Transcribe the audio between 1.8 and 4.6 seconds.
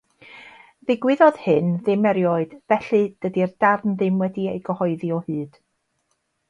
ddim erioed, felly dydy'r darn ddim wedi